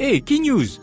[0.00, 0.78] Hey, Key News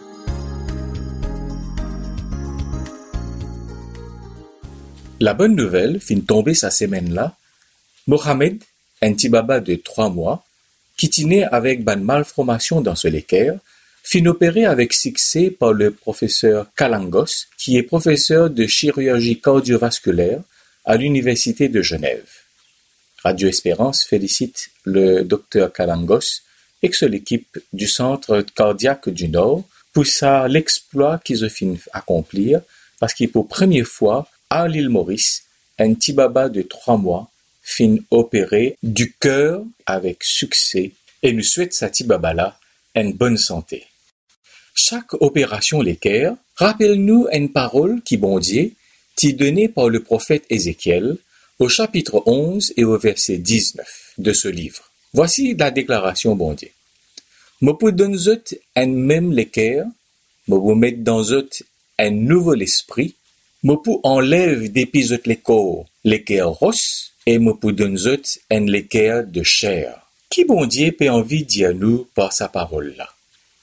[5.22, 7.38] La bonne nouvelle fin tomber sa semaine là.
[8.08, 8.62] Mohamed,
[9.02, 10.44] un petit baba de trois mois,
[10.98, 13.58] qui tenait avec ban malformation dans ce l'équerre,
[14.04, 20.42] fin opéré avec succès par le professeur Kalangos, qui est professeur de chirurgie cardiovasculaire
[20.84, 22.28] à l'Université de Genève.
[23.24, 26.42] Radio Espérance félicite le docteur Kalangos
[26.82, 32.62] et que l'équipe du Centre cardiaque du Nord pour ça l'exploit fini accomplir
[33.00, 35.44] parce qu'il pour première fois à l'île Maurice,
[35.80, 37.30] un petit baba de trois mois
[37.64, 40.92] fin opéré du cœur avec succès
[41.24, 42.60] et nous souhaite sa petit baba là
[42.94, 43.86] une bonne santé.
[44.74, 48.74] Chaque opération l'équerre rappelle-nous une parole qui bon Dieu
[49.16, 51.18] t'y donnée par le prophète Ézéchiel
[51.60, 54.92] au chapitre 11 et au verset 19 de ce livre.
[55.16, 56.72] Voici la déclaration bon Dieu.
[57.62, 58.18] Me pour donner
[58.76, 59.86] un même l'équerre,
[60.50, 61.48] me vous mettre dans zot
[61.98, 63.16] un nouvel esprit,
[63.64, 65.24] me pour enlève depuis zot
[66.04, 68.20] les rosse, et me pour donner
[68.52, 70.02] un l'équerre de chair?
[70.30, 73.08] Qui bon Dieu peut envie dire nous par sa parole là?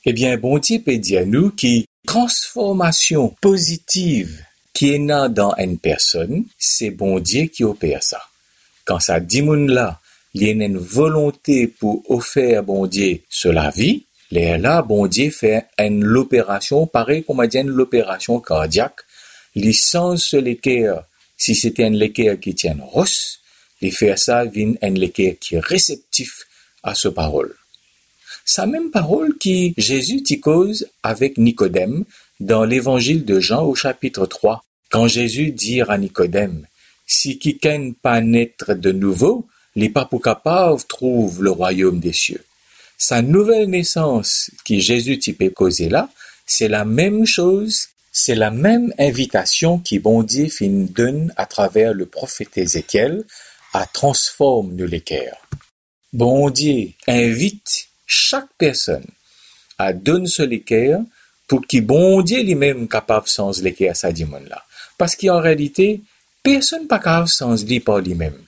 [0.07, 6.47] Eh bien, bon Dieu peut dire nous qui transformation positive qui est dans une personne,
[6.59, 8.23] c'est bon Dieu qui opère ça.
[8.87, 10.01] Quand ça dit là,
[10.35, 15.31] il y a une volonté pour offrir bon Dieu sur la vie, là, bon Dieu
[15.31, 19.01] fait une l'opération, pareil comme dit l'opération cardiaque,
[19.55, 21.05] licence l'équerre,
[21.37, 23.41] si c'était un l'équerre qui tient rosse,
[23.81, 26.47] il fait ça vient un l'équerre qui est réceptif
[26.83, 27.55] à ce parole.
[28.45, 32.05] Sa même parole qui Jésus t'y cause avec Nicodème
[32.41, 36.67] dans l'évangile de Jean au chapitre 3, quand Jésus dit à Nicodème,
[37.07, 42.45] si quelqu'un pas naître de nouveau, les pas pour capable trouve le royaume des cieux.
[42.99, 46.09] Sa nouvelle naissance qui Jésus peut causer là,
[46.47, 52.07] c'est la même chose, c'est la même invitation qui bon fin donne à travers le
[52.07, 53.25] prophète Ézéchiel
[53.73, 55.37] à transformer nous l'équerre.
[56.13, 59.07] Bon Dieu invite chaque personne
[59.79, 61.01] à donner ce l'équerre
[61.49, 64.63] pour qu'il bon Dieu lui-même capable sans l'équerre sa dimon là.
[64.99, 66.03] Parce qu'en réalité,
[66.43, 68.39] personne pas capable sans lui par lui-même.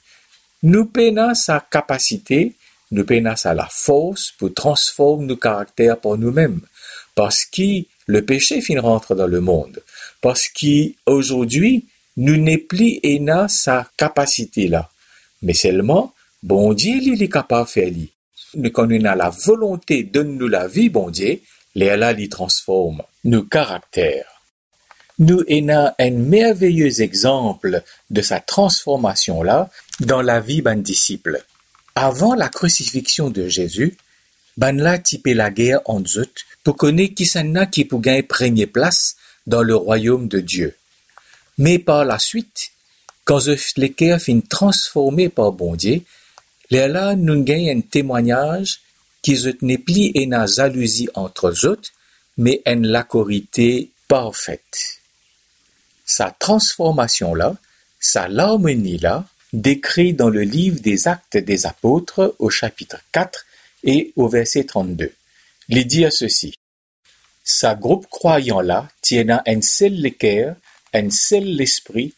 [0.65, 2.55] Nous peinons sa capacité,
[2.91, 6.63] nous peinons sa la force pour transformer nos caractères pour nous-mêmes.
[7.15, 9.83] Parce que le péché fin rentre dans le monde.
[10.21, 11.87] Parce qu'aujourd'hui,
[12.17, 14.89] nous n'est plus ayant sa capacité là.
[15.43, 17.93] Mais seulement, bon Dieu, il est capable de faire
[18.57, 21.41] nous connaissons la volonté de nous la vie, bon Dieu,
[21.75, 24.34] les là lui transforme nos caractères.
[25.21, 29.71] Nous avons un merveilleux exemple de sa transformation là
[30.01, 31.45] dans la vie d'un disciple.
[31.95, 33.97] Avant la crucifixion de Jésus,
[34.57, 39.15] ban typé la guerre en zut pour connaître qui s'en qui pour gagner première place
[39.47, 40.75] dans le royaume de Dieu.
[41.59, 42.73] Mais par la suite,
[43.25, 46.03] quand l'équerre fin transformé par bon Dieu,
[46.71, 48.81] là nous gagnons un témoignage
[49.23, 51.81] qui n'est plus une jalousie entre eux,
[52.37, 55.04] mais une lacorité parfaite.
[56.05, 57.57] Sa transformation-là,
[58.01, 63.47] sa harmonie-là, décrit dans le livre des Actes des Apôtres au chapitre 4
[63.85, 65.13] et au verset 32.
[65.69, 66.55] Il dit ceci.
[67.45, 70.57] Sa groupe croyant-là tient un seul l'équerre,
[70.93, 72.15] un seul l'esprit,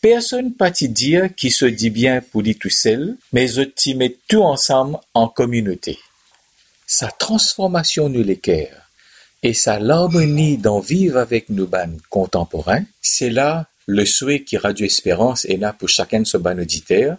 [0.00, 4.42] Personne pas dire qui se dit bien pour lui tout seul, mais t'y met tout
[4.42, 5.98] ensemble en communauté.
[6.86, 8.89] Sa transformation nous l'équerre
[9.42, 14.86] et sa l'harmonie d'en vivre avec nos ban contemporains, c'est là le souhait qui Radio
[14.86, 17.16] Espérance est là pour chacun de ce ban auditeur,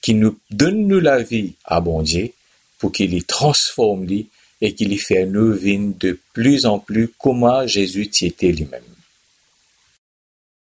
[0.00, 2.30] qui nous donne nous la vie à bon Dieu,
[2.78, 4.28] pour qu'il y transforme lui
[4.60, 8.82] et qu'il y fait nous vivre de plus en plus comment Jésus y était lui-même.